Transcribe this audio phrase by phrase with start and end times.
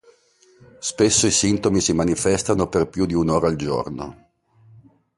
[0.79, 4.29] Spesso i sintomi si manifestano per più di un'ora al giorno.